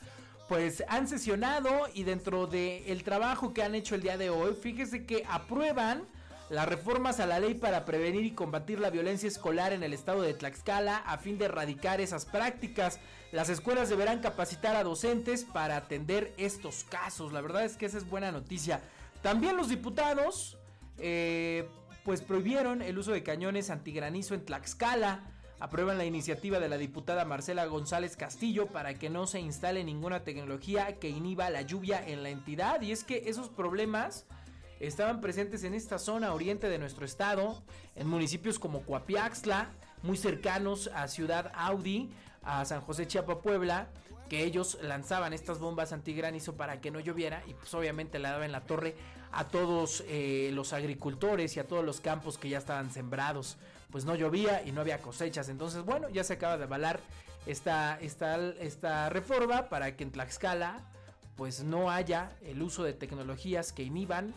pues 0.52 0.84
han 0.90 1.08
sesionado 1.08 1.88
y 1.94 2.04
dentro 2.04 2.46
del 2.46 2.84
el 2.86 3.06
trabajo 3.06 3.54
que 3.54 3.64
han 3.64 3.74
hecho 3.74 3.96
el 3.96 4.02
día 4.02 4.18
de 4.18 4.30
hoy, 4.30 4.54
fíjese 4.54 5.06
que 5.06 5.24
aprueban 5.30 6.04
las 6.50 6.68
reformas 6.68 7.22
a 7.22 7.26
la 7.26 7.40
ley 7.40 7.54
para 7.54 7.86
prevenir 7.86 8.26
y 8.26 8.32
combatir 8.32 8.78
la 8.82 8.90
violencia 8.90 9.30
escolar 9.30 9.72
en 9.72 9.82
el 9.82 9.94
estado 9.94 10.22
de 10.22 10.34
Tlaxcala 10.34 10.98
a 10.98 11.18
fin 11.20 11.38
de 11.38 11.46
erradicar 11.46 12.02
esas 12.02 12.26
prácticas. 12.26 13.00
Las 13.32 13.48
escuelas 13.48 13.88
deberán 13.88 14.20
capacitar 14.20 14.76
a 14.76 14.84
docentes 14.84 15.46
para 15.46 15.78
atender 15.78 16.34
estos 16.36 16.84
casos. 16.84 17.32
La 17.32 17.40
verdad 17.40 17.64
es 17.64 17.78
que 17.78 17.86
esa 17.86 17.98
es 17.98 18.10
buena 18.10 18.34
noticia. 18.34 18.82
También 19.22 19.56
los 19.56 19.70
diputados 19.70 20.58
eh, 20.98 21.66
pues 22.04 22.22
prohibieron 22.22 22.82
el 22.82 22.98
uso 22.98 23.14
de 23.14 23.24
cañones 23.24 23.70
antigranizo 23.70 24.34
en 24.34 24.44
Tlaxcala. 24.44 25.31
Aprueban 25.62 26.00
la 26.00 26.06
iniciativa 26.06 26.60
de 26.60 26.68
la 26.70 26.80
diputada 26.80 27.24
Marcela 27.24 27.68
González 27.68 28.18
Castillo 28.18 28.66
para 28.66 28.96
que 28.96 29.12
no 29.12 29.28
se 29.28 29.40
instale 29.40 29.84
ninguna 29.84 30.24
tecnología 30.24 30.98
que 30.98 31.10
inhiba 31.10 31.52
la 31.52 31.62
lluvia 31.62 32.04
en 32.04 32.24
la 32.24 32.30
entidad. 32.30 32.82
Y 32.82 32.92
es 32.92 33.04
que 33.04 33.30
esos 33.30 33.48
problemas 33.48 34.26
estaban 34.80 35.22
presentes 35.22 35.64
en 35.64 35.76
esta 35.76 36.00
zona 36.00 36.34
oriente 36.34 36.68
de 36.68 36.80
nuestro 36.80 37.06
estado, 37.06 37.62
en 37.96 38.08
municipios 38.08 38.58
como 38.58 38.82
Coapiaxtla, 38.82 39.70
muy 40.02 40.18
cercanos 40.18 40.90
a 40.96 41.08
Ciudad 41.08 41.52
Audi, 41.54 42.10
a 42.42 42.66
San 42.66 42.82
José 42.82 43.06
Chiapa 43.06 43.44
Puebla, 43.44 43.88
que 44.30 44.44
ellos 44.44 44.80
lanzaban 44.82 45.32
estas 45.32 45.60
bombas 45.60 45.94
antigranizo 45.94 46.56
para 46.58 46.82
que 46.82 46.90
no 46.90 47.00
lloviera 47.00 47.44
y 47.46 47.54
pues 47.54 47.72
obviamente 47.76 48.18
le 48.18 48.30
daban 48.30 48.52
la 48.52 48.62
torre 48.62 48.96
a 49.32 49.48
todos 49.48 50.04
eh, 50.08 50.52
los 50.54 50.74
agricultores 50.74 51.56
y 51.56 51.60
a 51.60 51.68
todos 51.68 51.86
los 51.86 52.02
campos 52.02 52.38
que 52.38 52.50
ya 52.50 52.58
estaban 52.58 52.92
sembrados. 52.92 53.58
Pues 53.92 54.06
no 54.06 54.16
llovía 54.16 54.64
y 54.66 54.72
no 54.72 54.82
había 54.82 55.00
cosechas. 55.02 55.50
Entonces, 55.50 55.84
bueno, 55.84 56.10
ya 56.10 56.24
se 56.24 56.34
acaba 56.34 56.58
de 56.58 56.64
avalar 56.64 57.00
esta, 57.46 58.00
esta, 58.00 58.38
esta 58.60 59.10
reforma 59.10 59.70
para 59.70 59.96
que 59.96 60.04
en 60.04 60.12
Tlaxcala 60.12 60.80
pues 61.36 61.64
no 61.64 61.90
haya 61.90 62.32
el 62.44 62.62
uso 62.62 62.84
de 62.84 62.94
tecnologías 62.94 63.74
que 63.74 63.84
inhiban 63.84 64.34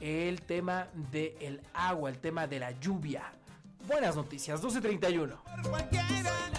el 0.00 0.42
tema 0.42 0.86
del 1.10 1.60
agua, 1.74 2.10
el 2.10 2.18
tema 2.18 2.46
de 2.46 2.60
la 2.60 2.70
lluvia. 2.72 3.32
Buenas 3.86 4.16
noticias, 4.16 4.62
12.31. 4.62 6.49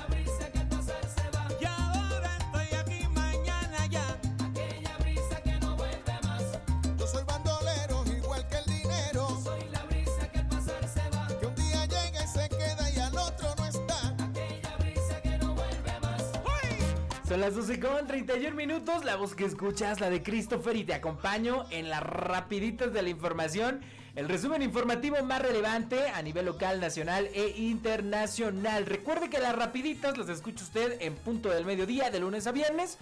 Son 17.32 17.40
las 17.40 17.56
12 17.56 17.80
con 17.80 18.08
31 18.08 18.58
minutos. 18.58 19.06
La 19.06 19.16
voz 19.16 19.36
que 19.36 19.46
escuchas, 19.46 20.02
la 20.02 20.10
de 20.10 20.22
Christopher, 20.22 20.76
y 20.76 20.84
te 20.84 20.94
acompaño 20.94 21.66
en 21.70 21.90
las 21.90 22.04
rapiditas 22.04 22.92
de 22.92 23.02
la 23.02 23.08
información. 23.08 23.80
El 24.16 24.28
resumen 24.28 24.62
informativo 24.62 25.16
más 25.24 25.42
relevante 25.42 26.10
a 26.10 26.22
nivel 26.24 26.48
local, 26.48 26.82
nacional 26.82 27.30
e 27.34 27.54
internacional. 27.56 28.86
Recuerde 28.86 29.30
que 29.30 29.40
las 29.40 29.56
rapiditas 29.56 30.18
las 30.18 30.28
escucha 30.28 30.66
usted 30.66 30.98
en 31.00 31.16
punto 31.16 31.48
del 31.50 31.66
mediodía, 31.66 32.12
de 32.12 32.20
lunes 32.20 32.48
a 32.48 32.52
viernes. 32.52 32.98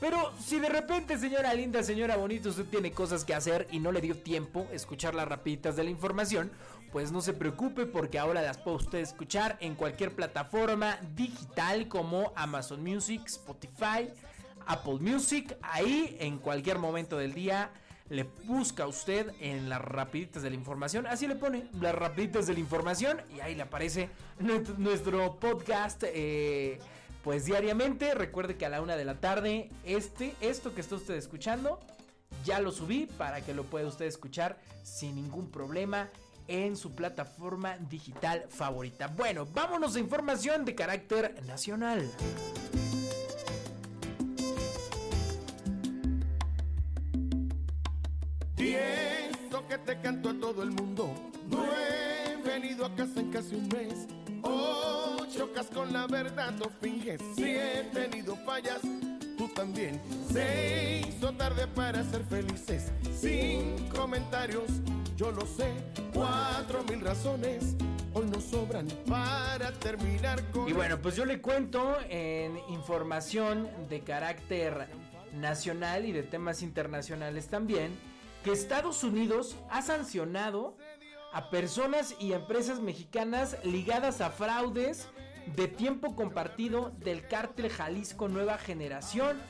Pero 0.00 0.32
si 0.42 0.60
de 0.60 0.70
repente, 0.70 1.18
señora 1.18 1.52
linda, 1.52 1.82
señora 1.82 2.16
bonita, 2.16 2.48
usted 2.48 2.64
tiene 2.64 2.90
cosas 2.92 3.24
que 3.26 3.34
hacer 3.34 3.68
y 3.70 3.80
no 3.80 3.92
le 3.92 4.00
dio 4.00 4.16
tiempo 4.16 4.66
escuchar 4.72 5.14
las 5.14 5.28
rapiditas 5.28 5.76
de 5.76 5.84
la 5.84 5.90
información, 5.90 6.50
pues 6.94 7.10
no 7.10 7.20
se 7.20 7.32
preocupe 7.32 7.86
porque 7.86 8.20
ahora 8.20 8.40
las 8.40 8.56
puede 8.56 8.76
usted 8.76 8.98
escuchar 9.00 9.56
en 9.58 9.74
cualquier 9.74 10.14
plataforma 10.14 10.96
digital 11.16 11.88
como 11.88 12.32
Amazon 12.36 12.84
Music, 12.84 13.22
Spotify, 13.26 14.08
Apple 14.64 14.98
Music. 15.00 15.56
Ahí 15.60 16.16
en 16.20 16.38
cualquier 16.38 16.78
momento 16.78 17.18
del 17.18 17.34
día 17.34 17.72
le 18.10 18.22
busca 18.44 18.86
usted 18.86 19.32
en 19.40 19.68
las 19.68 19.80
rapiditas 19.82 20.44
de 20.44 20.50
la 20.50 20.54
información. 20.54 21.08
Así 21.08 21.26
le 21.26 21.34
pone 21.34 21.66
las 21.80 21.96
rapiditas 21.96 22.46
de 22.46 22.52
la 22.52 22.60
información 22.60 23.20
y 23.36 23.40
ahí 23.40 23.56
le 23.56 23.62
aparece 23.62 24.08
nuestro- 24.38 25.34
podcast. 25.40 26.04
eh, 26.06 26.78
pues 27.24 27.44
diariamente, 27.44 28.14
recuerde 28.14 28.56
que 28.56 28.66
a 28.66 28.68
la 28.68 28.80
una 28.80 28.96
de 28.96 29.04
la 29.04 29.16
tarde, 29.16 29.68
este, 29.84 30.32
esto 30.40 30.76
que 30.76 30.80
está 30.80 30.94
usted 30.94 31.14
escuchando, 31.14 31.80
ya 32.44 32.60
lo 32.60 32.70
subí 32.70 33.06
para 33.18 33.40
que 33.40 33.52
lo 33.52 33.64
pueda 33.64 33.88
usted 33.88 34.04
escuchar 34.04 34.60
sin 34.84 35.16
ningún 35.16 35.50
problema 35.50 36.08
en 36.48 36.76
su 36.76 36.94
plataforma 36.94 37.76
digital 37.78 38.44
favorita. 38.48 39.08
Bueno, 39.08 39.46
vámonos 39.46 39.96
a 39.96 40.00
información 40.00 40.64
de 40.64 40.74
carácter 40.74 41.42
nacional. 41.46 42.10
Y 48.56 48.74
eso 48.74 49.66
que 49.68 49.78
te 49.78 50.00
canto 50.00 50.30
a 50.30 50.34
todo 50.34 50.62
el 50.62 50.70
mundo. 50.70 51.10
No 51.48 51.64
he 51.64 52.36
venido 52.42 52.86
a 52.86 52.94
casa 52.94 53.20
en 53.20 53.30
casi 53.30 53.54
un 53.54 53.68
mes. 53.68 54.06
Oh, 54.42 55.16
chocas 55.34 55.66
con 55.66 55.92
la 55.92 56.06
verdad, 56.06 56.52
no 56.52 56.66
finges. 56.80 57.20
Si 57.34 57.44
he 57.44 57.88
tenido 57.92 58.36
fallas, 58.44 58.80
tú 59.38 59.48
también. 59.54 60.00
Se 60.32 61.04
hizo 61.08 61.32
tarde 61.32 61.66
para 61.66 62.02
ser 62.04 62.24
felices. 62.24 62.92
Sin 63.18 63.88
comentarios, 63.88 64.64
yo 65.16 65.30
lo 65.30 65.46
sé. 65.46 65.72
Cuatro 66.12 66.82
mil 66.84 67.00
razones 67.00 67.76
hoy 68.12 68.26
nos 68.26 68.44
sobran 68.44 68.88
para 69.08 69.72
terminar 69.72 70.42
con. 70.50 70.68
Y 70.68 70.72
bueno, 70.72 70.98
pues 71.00 71.16
yo 71.16 71.24
le 71.24 71.40
cuento 71.40 71.96
en 72.08 72.58
información 72.68 73.68
de 73.88 74.00
carácter 74.00 74.88
nacional 75.32 76.04
y 76.04 76.12
de 76.12 76.22
temas 76.22 76.62
internacionales 76.62 77.48
también, 77.48 77.98
que 78.42 78.52
Estados 78.52 79.04
Unidos 79.04 79.56
ha 79.70 79.82
sancionado 79.82 80.76
a 81.32 81.50
personas 81.50 82.14
y 82.20 82.32
empresas 82.32 82.80
mexicanas 82.80 83.56
ligadas 83.64 84.20
a 84.20 84.30
fraudes 84.30 85.08
de 85.56 85.68
tiempo 85.68 86.14
compartido 86.14 86.92
del 86.98 87.26
cártel 87.26 87.68
Jalisco 87.68 88.28
Nueva 88.28 88.58
Generación. 88.58 89.40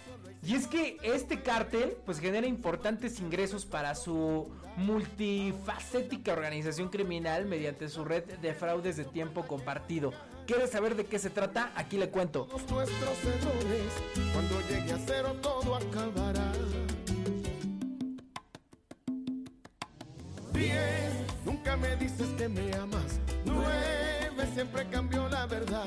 Y 0.46 0.54
es 0.54 0.66
que 0.66 0.98
este 1.02 1.40
cártel 1.40 1.96
pues 2.04 2.20
genera 2.20 2.46
importantes 2.46 3.18
ingresos 3.18 3.64
para 3.64 3.94
su 3.94 4.50
multifacética 4.76 6.32
organización 6.32 6.90
criminal 6.90 7.46
mediante 7.46 7.88
su 7.88 8.04
red 8.04 8.24
de 8.24 8.52
fraudes 8.52 8.96
de 8.96 9.04
tiempo 9.04 9.46
compartido. 9.46 10.12
¿Quieres 10.46 10.70
saber 10.70 10.96
de 10.96 11.06
qué 11.06 11.18
se 11.18 11.30
trata? 11.30 11.72
Aquí 11.74 11.96
le 11.96 12.10
cuento. 12.10 12.46
Nuestros 12.50 12.90
nunca 21.46 21.76
me 21.76 21.96
dices 21.96 22.28
que 22.36 22.48
me 22.48 22.74
amas. 22.74 23.20
Nueve, 23.46 24.03
siempre 24.54 24.86
cambió 24.86 25.28
la 25.28 25.46
verdad. 25.46 25.84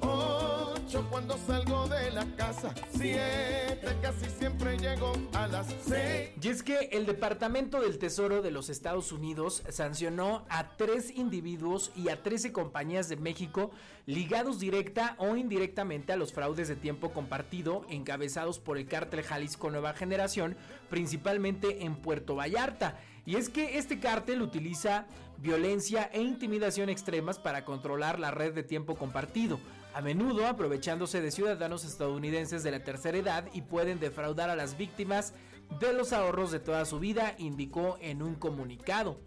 Ocho, 0.00 1.06
cuando 1.10 1.36
salgo 1.46 1.86
de 1.86 2.10
la 2.12 2.24
casa. 2.36 2.74
Siete, 2.90 3.94
casi 4.00 4.30
siempre 4.38 4.78
llego 4.78 5.12
a 5.34 5.46
las 5.46 5.66
seis. 5.86 6.30
Y 6.40 6.48
es 6.48 6.62
que 6.62 6.88
el 6.92 7.04
Departamento 7.04 7.80
del 7.80 7.98
Tesoro 7.98 8.40
de 8.40 8.50
los 8.50 8.70
Estados 8.70 9.12
Unidos 9.12 9.62
sancionó 9.68 10.46
a 10.48 10.76
tres 10.76 11.10
individuos 11.14 11.92
y 11.94 12.08
a 12.08 12.22
13 12.22 12.52
compañías 12.52 13.10
de 13.10 13.16
México 13.16 13.70
ligados 14.06 14.60
directa 14.60 15.16
o 15.18 15.36
indirectamente 15.36 16.12
a 16.12 16.16
los 16.16 16.32
fraudes 16.32 16.68
de 16.68 16.76
tiempo 16.76 17.12
compartido 17.12 17.84
encabezados 17.90 18.58
por 18.58 18.78
el 18.78 18.86
cártel 18.86 19.24
Jalisco 19.24 19.70
Nueva 19.70 19.92
Generación, 19.92 20.56
principalmente 20.88 21.84
en 21.84 21.96
Puerto 21.96 22.34
Vallarta. 22.34 22.98
Y 23.26 23.36
es 23.36 23.48
que 23.48 23.76
este 23.76 23.98
cártel 23.98 24.40
utiliza 24.40 25.04
violencia 25.38 26.08
e 26.12 26.22
intimidación 26.22 26.88
extremas 26.88 27.38
para 27.38 27.64
controlar 27.64 28.18
la 28.20 28.30
red 28.30 28.54
de 28.54 28.62
tiempo 28.62 28.94
compartido, 28.94 29.58
a 29.94 30.00
menudo 30.00 30.46
aprovechándose 30.46 31.20
de 31.20 31.32
ciudadanos 31.32 31.84
estadounidenses 31.84 32.62
de 32.62 32.70
la 32.70 32.84
tercera 32.84 33.18
edad 33.18 33.44
y 33.52 33.62
pueden 33.62 33.98
defraudar 33.98 34.48
a 34.48 34.56
las 34.56 34.78
víctimas 34.78 35.34
de 35.80 35.92
los 35.92 36.12
ahorros 36.12 36.52
de 36.52 36.60
toda 36.60 36.84
su 36.84 37.00
vida, 37.00 37.34
indicó 37.38 37.98
en 38.00 38.22
un 38.22 38.36
comunicado. 38.36 39.18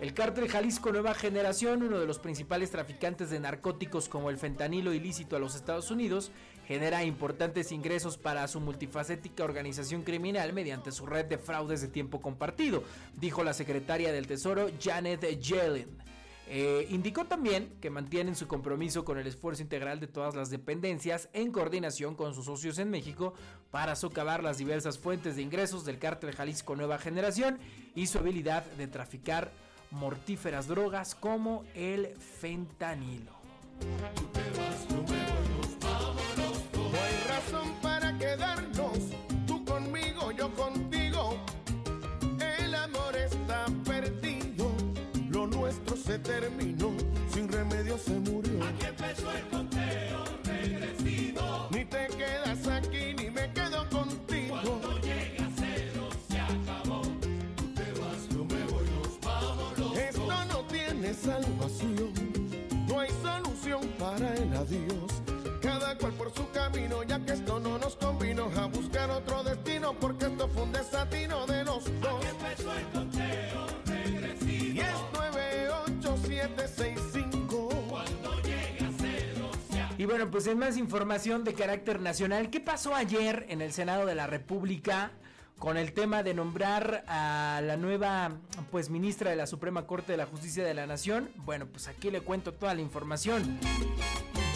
El 0.00 0.14
cártel 0.14 0.48
Jalisco 0.48 0.92
Nueva 0.92 1.12
Generación, 1.12 1.82
uno 1.82 2.00
de 2.00 2.06
los 2.06 2.18
principales 2.18 2.70
traficantes 2.70 3.28
de 3.28 3.38
narcóticos 3.38 4.08
como 4.08 4.30
el 4.30 4.38
fentanilo 4.38 4.94
ilícito 4.94 5.36
a 5.36 5.38
los 5.38 5.54
Estados 5.54 5.90
Unidos, 5.90 6.32
genera 6.66 7.04
importantes 7.04 7.70
ingresos 7.70 8.16
para 8.16 8.48
su 8.48 8.60
multifacética 8.60 9.44
organización 9.44 10.02
criminal 10.02 10.54
mediante 10.54 10.90
su 10.90 11.04
red 11.04 11.26
de 11.26 11.36
fraudes 11.36 11.82
de 11.82 11.88
tiempo 11.88 12.22
compartido, 12.22 12.82
dijo 13.14 13.44
la 13.44 13.52
secretaria 13.52 14.10
del 14.10 14.26
Tesoro 14.26 14.70
Janet 14.82 15.38
Yellen. 15.38 15.90
Eh, 16.48 16.86
indicó 16.88 17.26
también 17.26 17.70
que 17.82 17.90
mantienen 17.90 18.34
su 18.34 18.48
compromiso 18.48 19.04
con 19.04 19.18
el 19.18 19.26
esfuerzo 19.26 19.62
integral 19.62 20.00
de 20.00 20.06
todas 20.06 20.34
las 20.34 20.48
dependencias 20.48 21.28
en 21.34 21.52
coordinación 21.52 22.14
con 22.14 22.34
sus 22.34 22.46
socios 22.46 22.78
en 22.78 22.88
México 22.88 23.34
para 23.70 23.94
socavar 23.94 24.42
las 24.42 24.56
diversas 24.56 24.98
fuentes 24.98 25.36
de 25.36 25.42
ingresos 25.42 25.84
del 25.84 25.98
cártel 25.98 26.34
Jalisco 26.34 26.74
Nueva 26.74 26.96
Generación 26.98 27.58
y 27.94 28.06
su 28.06 28.18
habilidad 28.18 28.64
de 28.64 28.88
traficar 28.88 29.52
mortíferas 29.90 30.66
drogas 30.66 31.14
como 31.14 31.64
el 31.74 32.08
fentanilo. 32.16 33.32
No 36.74 36.98
hay 36.98 37.16
razón 37.28 37.74
para 37.82 38.16
quedarnos, 38.18 38.98
tú 39.46 39.64
conmigo, 39.64 40.30
yo 40.32 40.50
contigo. 40.54 41.36
El 42.58 42.74
amor 42.74 43.16
está 43.16 43.66
perdido, 43.84 44.70
lo 45.30 45.46
nuestro 45.46 45.96
se 45.96 46.18
terminó, 46.18 46.92
pues 80.30 80.46
en 80.46 80.58
más 80.58 80.76
información 80.76 81.44
de 81.44 81.54
carácter 81.54 82.00
nacional, 82.00 82.50
¿qué 82.50 82.60
pasó 82.60 82.94
ayer 82.94 83.46
en 83.48 83.60
el 83.60 83.72
Senado 83.72 84.06
de 84.06 84.14
la 84.14 84.26
República 84.26 85.10
con 85.58 85.76
el 85.76 85.92
tema 85.92 86.22
de 86.22 86.34
nombrar 86.34 87.04
a 87.08 87.60
la 87.64 87.76
nueva 87.76 88.36
pues 88.70 88.90
ministra 88.90 89.30
de 89.30 89.36
la 89.36 89.46
Suprema 89.46 89.86
Corte 89.86 90.12
de 90.12 90.18
la 90.18 90.26
Justicia 90.26 90.64
de 90.64 90.74
la 90.74 90.86
Nación? 90.86 91.30
Bueno, 91.36 91.66
pues 91.66 91.88
aquí 91.88 92.10
le 92.10 92.20
cuento 92.20 92.54
toda 92.54 92.74
la 92.74 92.80
información. 92.80 93.58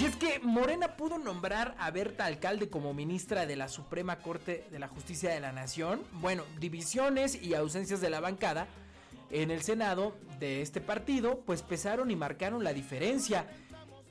Y 0.01 0.05
es 0.05 0.17
que 0.17 0.39
Morena 0.41 0.97
pudo 0.97 1.19
nombrar 1.19 1.75
a 1.79 1.91
Berta 1.91 2.27
Alcalde 2.27 2.69
como 2.69 2.95
ministra 2.95 3.47
de 3.47 3.57
la 3.57 3.69
Suprema 3.69 4.19
Corte 4.19 4.67
de 4.71 4.79
la 4.79 4.89
Justicia 4.89 5.31
de 5.31 5.41
la 5.41 5.53
Nación. 5.53 6.03
Bueno, 6.15 6.45
divisiones 6.61 7.43
y 7.43 7.55
ausencias 7.55 8.01
de 8.01 8.11
la 8.11 8.21
bancada 8.21 8.69
en 9.31 9.51
el 9.51 9.63
Senado 9.63 10.17
de 10.39 10.63
este 10.63 10.81
partido 10.81 11.41
pues 11.41 11.63
pesaron 11.63 12.11
y 12.11 12.17
marcaron 12.17 12.63
la 12.63 12.73
diferencia. 12.73 13.47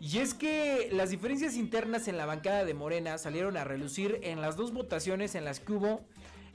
Y 0.06 0.18
es 0.20 0.34
que 0.34 0.90
las 0.92 1.12
diferencias 1.12 1.56
internas 1.56 2.10
en 2.10 2.18
la 2.18 2.26
bancada 2.26 2.66
de 2.66 2.74
Morena 2.74 3.18
salieron 3.18 3.56
a 3.56 3.64
relucir 3.64 4.20
en 4.24 4.42
las 4.42 4.58
dos 4.58 4.74
votaciones 4.74 5.34
en 5.34 5.46
las 5.46 5.62
que 5.62 5.72
hubo 5.72 6.02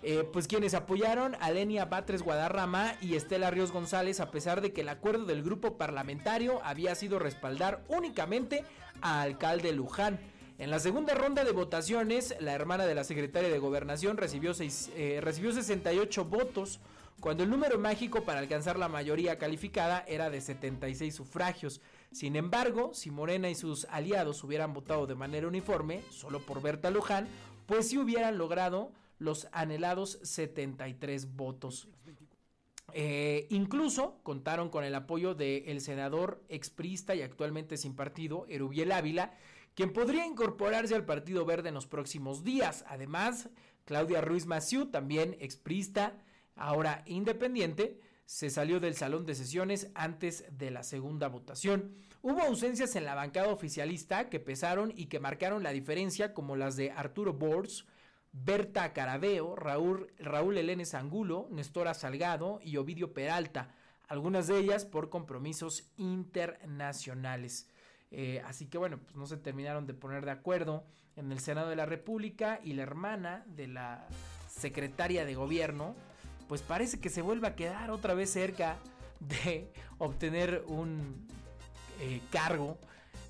eh, 0.02 0.22
pues 0.32 0.46
quienes 0.46 0.74
apoyaron 0.74 1.34
a 1.40 1.50
Lenia 1.50 1.87
Batres 1.87 2.22
Guadarrama 2.22 2.94
y 3.00 3.14
Estela 3.14 3.50
Ríos 3.50 3.72
González 3.72 4.20
a 4.20 4.30
pesar 4.30 4.61
de 4.61 4.74
que 4.74 4.82
el 4.82 4.90
acuerdo 4.90 5.24
del 5.24 5.42
grupo 5.42 5.78
parlamentario 5.78 6.61
había 6.62 6.94
sido 6.94 7.18
respaldar 7.18 7.82
únicamente 7.88 8.64
a 9.00 9.22
alcalde 9.22 9.72
Luján. 9.72 10.20
En 10.58 10.70
la 10.70 10.78
segunda 10.78 11.14
ronda 11.14 11.42
de 11.42 11.52
votaciones, 11.52 12.34
la 12.40 12.52
hermana 12.52 12.84
de 12.84 12.94
la 12.94 13.02
secretaria 13.04 13.48
de 13.48 13.58
Gobernación 13.58 14.18
recibió, 14.18 14.52
seis- 14.52 14.90
eh, 14.94 15.20
recibió 15.22 15.52
68 15.52 16.24
votos, 16.26 16.80
cuando 17.20 17.42
el 17.44 17.50
número 17.50 17.78
mágico 17.78 18.24
para 18.24 18.40
alcanzar 18.40 18.78
la 18.78 18.88
mayoría 18.88 19.38
calificada 19.38 20.04
era 20.06 20.30
de 20.30 20.40
76 20.40 21.14
sufragios. 21.14 21.80
Sin 22.11 22.37
embargo, 22.37 22.92
si 22.94 23.11
Morena 23.11 23.51
y 23.51 23.55
sus 23.55 23.85
aliados 23.87 24.42
hubieran 24.42 24.73
votado 24.73 25.07
de 25.07 25.14
manera 25.14 25.47
uniforme, 25.47 26.03
solo 26.11 26.40
por 26.40 26.62
Berta 26.62 26.90
Luján, 26.90 27.29
pues 27.66 27.88
sí 27.88 27.99
hubieran 27.99 28.38
logrado 28.38 28.92
los 29.18 29.49
anhelados 29.53 30.18
73 30.23 31.37
votos. 31.37 31.88
Eh, 32.94 33.47
incluso 33.51 34.18
contaron 34.23 34.71
con 34.71 34.85
el 34.85 34.94
apoyo 34.94 35.35
del 35.35 35.81
senador 35.81 36.42
exprista 36.49 37.14
y 37.14 37.21
actualmente 37.21 37.77
sin 37.77 37.94
partido, 37.94 38.47
Erubiel 38.49 38.92
Ávila, 38.92 39.35
quien 39.75 39.92
podría 39.92 40.27
incorporarse 40.27 40.94
al 40.94 41.05
Partido 41.05 41.44
Verde 41.44 41.68
en 41.68 41.75
los 41.75 41.87
próximos 41.87 42.42
días. 42.42 42.85
Además, 42.88 43.51
Claudia 43.85 44.21
Ruiz 44.21 44.47
Maciú, 44.47 44.87
también 44.87 45.37
exprista, 45.40 46.14
ahora 46.57 47.03
independiente, 47.07 48.01
se 48.28 48.50
salió 48.50 48.78
del 48.78 48.94
salón 48.94 49.24
de 49.24 49.34
sesiones 49.34 49.90
antes 49.94 50.44
de 50.50 50.70
la 50.70 50.82
segunda 50.82 51.28
votación. 51.28 51.94
Hubo 52.20 52.42
ausencias 52.42 52.94
en 52.94 53.06
la 53.06 53.14
bancada 53.14 53.48
oficialista 53.48 54.28
que 54.28 54.38
pesaron 54.38 54.92
y 54.94 55.06
que 55.06 55.18
marcaron 55.18 55.62
la 55.62 55.70
diferencia, 55.70 56.34
como 56.34 56.54
las 56.54 56.76
de 56.76 56.90
Arturo 56.90 57.32
Bors, 57.32 57.86
Berta 58.32 58.92
Carabeo, 58.92 59.56
Raúl, 59.56 60.12
Raúl 60.18 60.58
Elenes 60.58 60.92
Angulo, 60.92 61.48
Nestora 61.50 61.94
Salgado 61.94 62.60
y 62.62 62.76
Ovidio 62.76 63.14
Peralta, 63.14 63.74
algunas 64.08 64.46
de 64.46 64.58
ellas 64.58 64.84
por 64.84 65.08
compromisos 65.08 65.90
internacionales. 65.96 67.66
Eh, 68.10 68.42
así 68.44 68.66
que 68.66 68.76
bueno, 68.76 68.98
pues 68.98 69.16
no 69.16 69.26
se 69.26 69.38
terminaron 69.38 69.86
de 69.86 69.94
poner 69.94 70.26
de 70.26 70.32
acuerdo 70.32 70.84
en 71.16 71.32
el 71.32 71.40
Senado 71.40 71.70
de 71.70 71.76
la 71.76 71.86
República 71.86 72.60
y 72.62 72.74
la 72.74 72.82
hermana 72.82 73.46
de 73.46 73.68
la 73.68 74.06
secretaria 74.50 75.24
de 75.24 75.34
gobierno, 75.34 75.96
pues 76.48 76.62
parece 76.62 76.98
que 76.98 77.11
se 77.11 77.22
vuelve 77.22 77.46
a 77.46 77.54
quedar 77.54 77.90
otra 77.90 78.14
vez 78.14 78.30
cerca 78.30 78.76
de 79.20 79.70
obtener 79.98 80.64
un 80.66 81.26
eh, 82.00 82.20
cargo. 82.30 82.78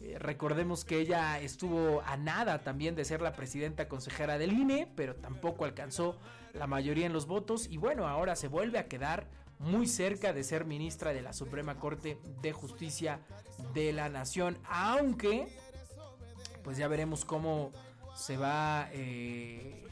Eh, 0.00 0.16
recordemos 0.18 0.85
que 0.85 1.00
ella 1.00 1.40
estuvo 1.40 2.02
a 2.07 2.16
nada 2.16 2.61
también 2.61 2.94
de 2.94 3.04
ser 3.04 3.20
la 3.20 3.33
presidenta 3.33 3.88
consejera 3.88 4.38
del 4.38 4.52
INE, 4.52 4.88
pero 4.94 5.16
tampoco 5.16 5.64
alcanzó 5.64 6.16
la 6.54 6.66
mayoría 6.66 7.07
en 7.07 7.12
los 7.12 7.26
votos 7.26 7.66
y 7.68 7.76
bueno, 7.76 8.07
ahora 8.07 8.37
se 8.37 8.48
vuelve 8.48 8.78
a 8.78 8.87
quedar 8.87 9.26
muy 9.59 9.88
cerca 9.88 10.33
de 10.33 10.44
ser 10.44 10.64
ministra 10.64 11.12
de 11.12 11.22
la 11.22 11.33
Suprema 11.33 11.81
Corte 11.81 12.18
de 12.40 12.52
Justicia 12.52 13.20
de 13.74 13.92
la 13.92 14.09
Nación, 14.09 14.59
aunque 14.68 15.48
pues 16.62 16.76
ya 16.76 16.87
veremos 16.87 17.24
cómo 17.24 17.72
se 18.14 18.37
va 18.37 18.88
eh, 18.92 19.85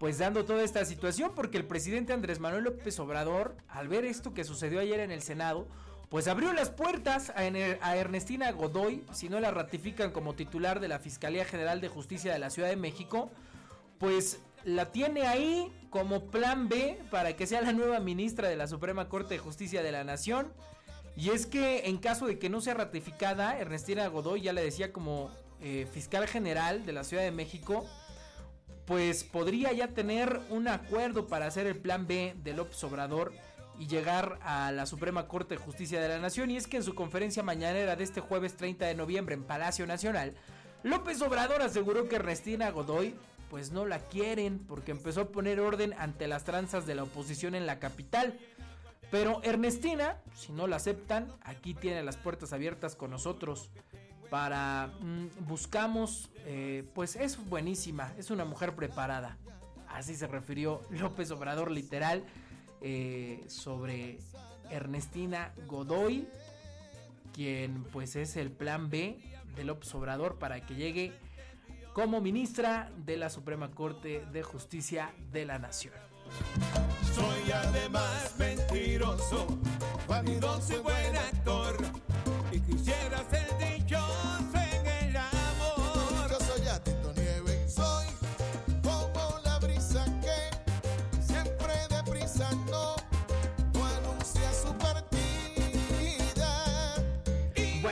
pues 0.00 0.16
dando 0.16 0.46
toda 0.46 0.64
esta 0.64 0.82
situación 0.86 1.32
porque 1.36 1.58
el 1.58 1.66
presidente 1.66 2.14
Andrés 2.14 2.40
Manuel 2.40 2.64
López 2.64 2.98
Obrador 2.98 3.54
al 3.68 3.86
ver 3.86 4.06
esto 4.06 4.32
que 4.32 4.44
sucedió 4.44 4.80
ayer 4.80 4.98
en 4.98 5.10
el 5.10 5.20
Senado 5.20 5.68
pues 6.08 6.26
abrió 6.26 6.54
las 6.54 6.70
puertas 6.70 7.30
a, 7.36 7.44
Ernestina 7.44 8.50
Godoy 8.50 9.04
si 9.12 9.28
no 9.28 9.38
la 9.40 9.50
ratifican 9.50 10.10
como 10.10 10.34
titular 10.34 10.80
de 10.80 10.88
la 10.88 11.00
Fiscalía 11.00 11.44
General 11.44 11.82
de 11.82 11.88
Justicia 11.88 12.32
de 12.32 12.38
la 12.38 12.48
Ciudad 12.48 12.70
de 12.70 12.76
México 12.76 13.30
pues 13.98 14.40
la 14.64 14.90
tiene 14.90 15.26
ahí 15.26 15.70
como 15.90 16.30
plan 16.30 16.70
B 16.70 16.98
para 17.10 17.36
que 17.36 17.46
sea 17.46 17.60
la 17.60 17.74
nueva 17.74 18.00
ministra 18.00 18.48
de 18.48 18.56
la 18.56 18.68
Suprema 18.68 19.06
Corte 19.10 19.34
de 19.34 19.38
Justicia 19.38 19.82
de 19.82 19.92
la 19.92 20.04
Nación. 20.04 20.52
Y 21.16 21.30
es 21.30 21.46
que 21.46 21.86
en 21.86 21.98
caso 21.98 22.26
de 22.26 22.38
que 22.38 22.48
no 22.48 22.60
sea 22.60 22.74
ratificada, 22.74 23.58
Ernestina 23.58 24.06
Godoy 24.06 24.42
ya 24.42 24.52
le 24.52 24.62
decía 24.62 24.92
como 24.92 25.30
eh, 25.60 25.86
fiscal 25.92 26.26
general 26.26 26.86
de 26.86 26.92
la 26.92 27.04
Ciudad 27.04 27.22
de 27.22 27.30
México, 27.30 27.86
pues 28.90 29.22
podría 29.22 29.72
ya 29.72 29.86
tener 29.86 30.40
un 30.50 30.66
acuerdo 30.66 31.28
para 31.28 31.46
hacer 31.46 31.68
el 31.68 31.76
plan 31.76 32.08
B 32.08 32.34
de 32.42 32.54
López 32.54 32.82
Obrador 32.82 33.32
y 33.78 33.86
llegar 33.86 34.40
a 34.42 34.72
la 34.72 34.84
Suprema 34.84 35.28
Corte 35.28 35.54
de 35.54 35.60
Justicia 35.60 36.00
de 36.00 36.08
la 36.08 36.18
Nación. 36.18 36.50
Y 36.50 36.56
es 36.56 36.66
que 36.66 36.78
en 36.78 36.82
su 36.82 36.96
conferencia 36.96 37.44
mañanera 37.44 37.94
de 37.94 38.02
este 38.02 38.20
jueves 38.20 38.56
30 38.56 38.86
de 38.86 38.96
noviembre 38.96 39.36
en 39.36 39.44
Palacio 39.44 39.86
Nacional, 39.86 40.34
López 40.82 41.22
Obrador 41.22 41.62
aseguró 41.62 42.08
que 42.08 42.16
Ernestina 42.16 42.68
Godoy 42.72 43.14
pues 43.48 43.70
no 43.70 43.86
la 43.86 44.00
quieren 44.00 44.58
porque 44.58 44.90
empezó 44.90 45.20
a 45.20 45.28
poner 45.28 45.60
orden 45.60 45.94
ante 45.96 46.26
las 46.26 46.42
tranzas 46.42 46.84
de 46.84 46.96
la 46.96 47.04
oposición 47.04 47.54
en 47.54 47.66
la 47.66 47.78
capital. 47.78 48.40
Pero 49.12 49.40
Ernestina, 49.44 50.16
si 50.34 50.50
no 50.50 50.66
la 50.66 50.76
aceptan, 50.76 51.32
aquí 51.42 51.74
tiene 51.74 52.02
las 52.02 52.16
puertas 52.16 52.52
abiertas 52.52 52.96
con 52.96 53.12
nosotros 53.12 53.70
para 54.30 54.92
mm, 55.00 55.46
buscamos 55.46 56.30
eh, 56.46 56.84
pues 56.94 57.16
es 57.16 57.36
buenísima 57.48 58.12
es 58.16 58.30
una 58.30 58.44
mujer 58.44 58.74
preparada 58.74 59.36
así 59.88 60.14
se 60.14 60.26
refirió 60.26 60.82
López 60.90 61.30
Obrador 61.30 61.70
literal 61.70 62.24
eh, 62.80 63.44
sobre 63.48 64.18
Ernestina 64.70 65.52
Godoy 65.66 66.26
quien 67.32 67.84
pues 67.84 68.16
es 68.16 68.36
el 68.36 68.50
plan 68.50 68.88
B 68.88 69.18
de 69.56 69.64
López 69.64 69.94
Obrador 69.94 70.38
para 70.38 70.64
que 70.64 70.74
llegue 70.74 71.12
como 71.92 72.20
ministra 72.20 72.90
de 72.96 73.16
la 73.16 73.30
Suprema 73.30 73.70
Corte 73.70 74.24
de 74.32 74.42
Justicia 74.42 75.12
de 75.32 75.44
la 75.44 75.58
Nación. 75.58 75.94
Soy 77.14 77.50
además 77.52 78.34
mentiroso, 78.38 79.58
vanidoso 80.06 80.76
y 80.76 80.78
buen 80.78 81.16
actor. 81.16 81.59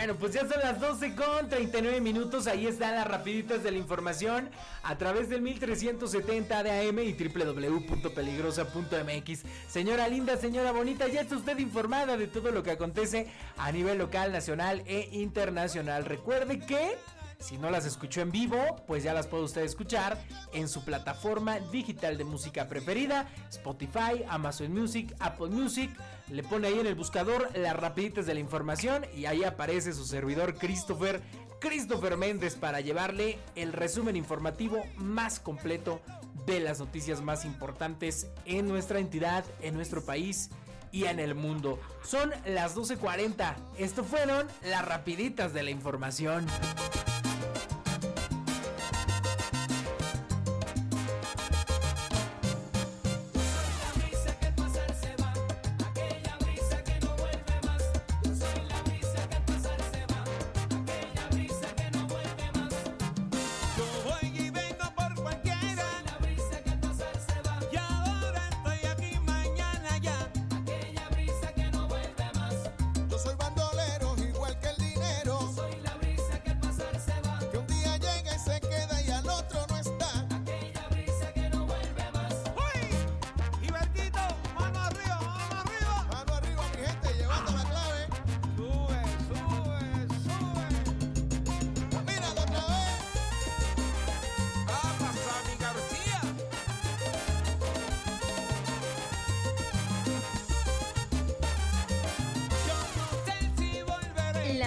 Bueno, 0.09 0.21
pues 0.21 0.33
ya 0.33 0.49
son 0.49 0.61
las 0.63 0.81
12 0.81 1.15
con 1.15 1.51
39 1.51 2.01
minutos. 2.01 2.47
Ahí 2.47 2.67
están 2.67 2.95
las 2.95 3.07
rapiditas 3.07 3.63
de 3.63 3.73
la 3.73 3.77
información 3.77 4.49
a 4.83 4.97
través 4.97 5.29
del 5.29 5.43
1370 5.43 6.63
de 6.63 6.89
AM 6.89 6.99
y 7.01 7.13
www.peligrosa.mx. 7.13 9.43
Señora 9.69 10.09
linda, 10.09 10.39
señora 10.39 10.73
bonita, 10.73 11.09
ya 11.09 11.21
está 11.21 11.37
usted 11.37 11.59
informada 11.59 12.17
de 12.17 12.27
todo 12.27 12.53
lo 12.53 12.63
que 12.63 12.71
acontece 12.71 13.27
a 13.59 13.71
nivel 13.71 13.99
local, 13.99 14.33
nacional 14.33 14.83
e 14.87 15.11
internacional. 15.13 16.07
Recuerde 16.07 16.59
que 16.59 16.97
si 17.39 17.59
no 17.59 17.71
las 17.71 17.85
escuchó 17.85 18.23
en 18.23 18.33
vivo, 18.33 18.57
pues 18.87 19.05
ya 19.05 19.13
las 19.13 19.27
puede 19.27 19.45
usted 19.45 19.61
escuchar 19.61 20.17
en 20.55 20.71
su 20.71 20.87
plataforma 20.87 21.59
digital 21.71 22.17
de 22.17 22.25
música 22.25 22.67
preferida, 22.67 23.29
Spotify, 23.51 24.25
Amazon 24.27 24.73
Music, 24.73 25.15
Apple 25.19 25.49
Music. 25.49 25.91
Le 26.31 26.43
pone 26.43 26.69
ahí 26.69 26.79
en 26.79 26.87
el 26.87 26.95
buscador 26.95 27.49
las 27.57 27.75
rapiditas 27.75 28.27
de 28.27 28.35
la 28.35 28.41
información 28.41 29.07
y 29.17 29.27
ahí 29.27 29.45
aparece 29.45 29.93
su 29.93 30.05
servidor 30.05 30.57
Christopher, 30.57 31.23
Christopher 31.61 32.17
Méndez 32.17 32.55
para 32.55 32.81
llevarle 32.81 33.39
el 33.55 33.73
resumen 33.73 34.15
informativo 34.15 34.85
más 34.97 35.41
completo 35.41 36.01
de 36.47 36.61
las 36.61 36.81
noticias 36.81 37.23
más 37.23 37.45
importantes 37.45 38.27
en 38.45 38.69
nuestra 38.69 38.99
entidad, 38.99 39.45
en 39.63 39.75
nuestro 39.75 40.05
país 40.05 40.51
y 40.93 41.05
en 41.05 41.19
el 41.19 41.35
mundo. 41.35 41.79
Son 42.03 42.31
las 42.47 42.77
12.40. 42.77 43.55
Esto 43.79 44.05
fueron 44.05 44.47
las 44.63 44.85
rapiditas 44.87 45.53
de 45.53 45.63
la 45.63 45.71
información. 45.71 46.47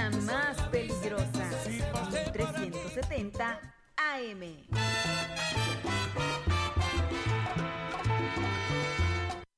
Más 0.10 0.58
peligrosa. 0.70 1.50
1370 1.68 3.60
AM. 3.98 4.81